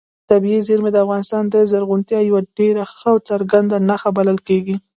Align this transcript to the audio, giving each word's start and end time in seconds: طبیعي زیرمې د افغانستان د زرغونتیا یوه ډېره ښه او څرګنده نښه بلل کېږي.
طبیعي 0.29 0.61
زیرمې 0.67 0.91
د 0.93 0.97
افغانستان 1.05 1.43
د 1.49 1.55
زرغونتیا 1.71 2.19
یوه 2.23 2.41
ډېره 2.57 2.83
ښه 2.95 3.07
او 3.13 3.17
څرګنده 3.29 3.77
نښه 3.89 4.09
بلل 4.17 4.39
کېږي. 4.47 4.75